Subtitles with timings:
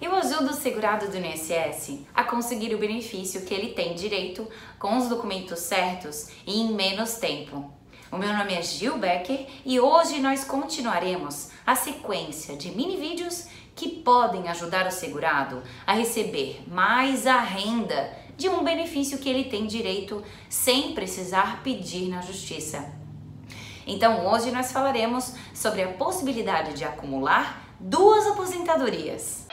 [0.00, 4.96] Eu ajudo o segurado do INSS a conseguir o benefício que ele tem direito com
[4.96, 7.70] os documentos certos e em menos tempo.
[8.10, 13.46] O meu nome é Gil Becker e hoje nós continuaremos a sequência de mini vídeos
[13.76, 19.50] que podem ajudar o segurado a receber mais a renda de um benefício que ele
[19.50, 22.90] tem direito sem precisar pedir na justiça.
[23.86, 29.46] Então, hoje nós falaremos sobre a possibilidade de acumular duas aposentadorias.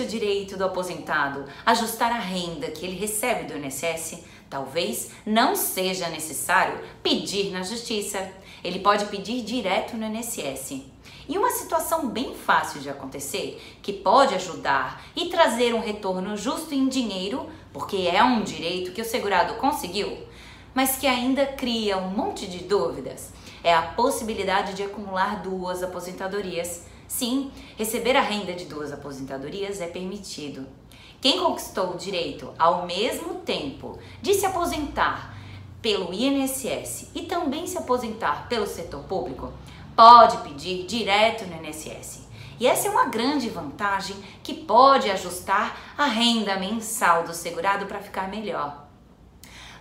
[0.00, 6.08] O direito do aposentado ajustar a renda que ele recebe do INSS, talvez não seja
[6.08, 8.30] necessário pedir na justiça.
[8.62, 10.82] Ele pode pedir direto no INSS.
[11.28, 16.74] E uma situação bem fácil de acontecer, que pode ajudar e trazer um retorno justo
[16.74, 20.16] em dinheiro, porque é um direito que o segurado conseguiu,
[20.72, 23.32] mas que ainda cria um monte de dúvidas,
[23.64, 29.86] é a possibilidade de acumular duas aposentadorias Sim, receber a renda de duas aposentadorias é
[29.86, 30.66] permitido.
[31.20, 35.34] Quem conquistou o direito ao mesmo tempo de se aposentar
[35.80, 39.52] pelo INSS e também se aposentar pelo setor público,
[39.94, 42.26] pode pedir direto no INSS.
[42.58, 48.00] E essa é uma grande vantagem que pode ajustar a renda mensal do segurado para
[48.00, 48.85] ficar melhor.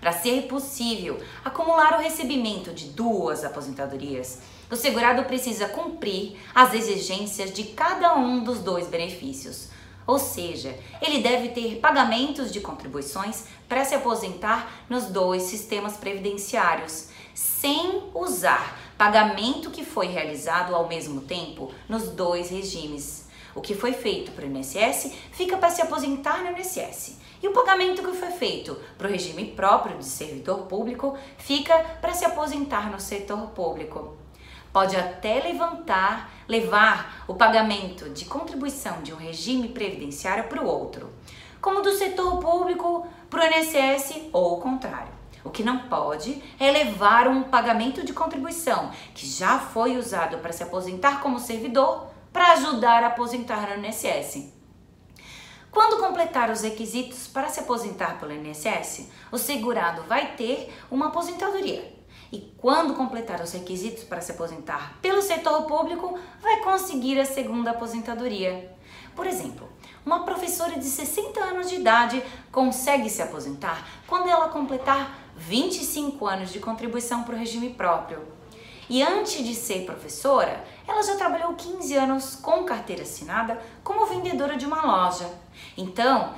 [0.06, 4.38] Para ser possível acumular o recebimento de duas aposentadorias,
[4.70, 9.70] o segurado precisa cumprir as exigências de cada um dos dois benefícios.
[10.06, 17.08] Ou seja, ele deve ter pagamentos de contribuições para se aposentar nos dois sistemas previdenciários,
[17.34, 23.26] sem usar pagamento que foi realizado ao mesmo tempo nos dois regimes.
[23.56, 27.18] O que foi feito para o INSS fica para se aposentar no INSS.
[27.42, 32.14] E o pagamento que foi feito para o regime próprio de servidor público fica para
[32.14, 34.18] se aposentar no setor público
[34.76, 41.14] pode até levantar, levar o pagamento de contribuição de um regime previdenciário para o outro,
[41.62, 45.14] como do setor público para o INSS ou o contrário.
[45.46, 50.52] O que não pode é levar um pagamento de contribuição que já foi usado para
[50.52, 54.52] se aposentar como servidor para ajudar a aposentar no INSS.
[55.72, 61.96] Quando completar os requisitos para se aposentar pelo INSS, o segurado vai ter uma aposentadoria
[62.34, 67.72] e quando completar os requisitos para se aposentar pelo setor público, vai conseguir a segunda
[67.72, 68.70] aposentadoria.
[69.16, 69.70] Por exemplo,
[70.06, 72.22] uma professora de 60 anos de idade
[72.52, 78.28] consegue se aposentar quando ela completar 25 anos de contribuição para o regime próprio.
[78.90, 84.56] E antes de ser professora, ela já trabalhou 15 anos com carteira assinada como vendedora
[84.56, 85.28] de uma loja.
[85.76, 86.34] Então,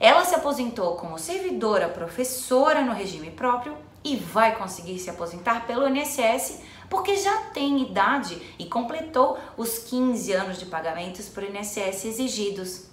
[0.00, 5.86] ela se aposentou como servidora professora no regime próprio e vai conseguir se aposentar pelo
[5.88, 12.86] INSS porque já tem idade e completou os 15 anos de pagamentos por INSS exigidos.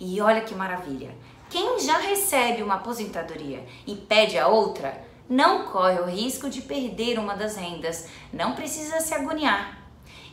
[0.00, 1.14] E olha que maravilha!
[1.48, 7.18] Quem já recebe uma aposentadoria e pede a outra, não corre o risco de perder
[7.18, 9.78] uma das rendas, não precisa se agoniar.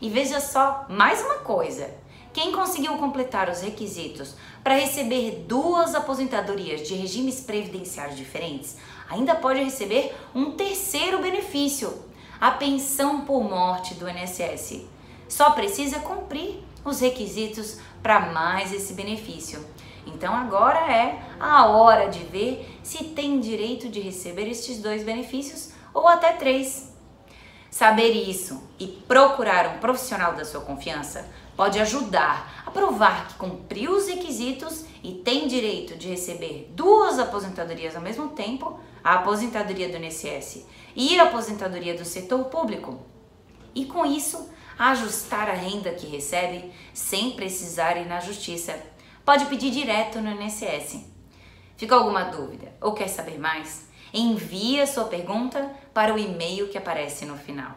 [0.01, 1.89] E veja só mais uma coisa:
[2.33, 8.77] quem conseguiu completar os requisitos para receber duas aposentadorias de regimes previdenciários diferentes
[9.09, 11.93] ainda pode receber um terceiro benefício,
[12.41, 14.81] a pensão por morte do INSS.
[15.29, 19.63] Só precisa cumprir os requisitos para mais esse benefício.
[20.05, 25.71] Então agora é a hora de ver se tem direito de receber estes dois benefícios
[25.93, 26.91] ou até três.
[27.69, 33.93] Saber isso e procurar um profissional da sua confiança pode ajudar a provar que cumpriu
[33.93, 39.97] os requisitos e tem direito de receber duas aposentadorias ao mesmo tempo, a aposentadoria do
[39.97, 40.65] INSS
[40.95, 42.99] e a aposentadoria do setor público.
[43.75, 48.79] E com isso, ajustar a renda que recebe sem precisar ir na justiça.
[49.25, 51.05] Pode pedir direto no INSS.
[51.77, 53.87] Ficou alguma dúvida ou quer saber mais?
[54.13, 57.73] Envie a sua pergunta para o e-mail que aparece no final.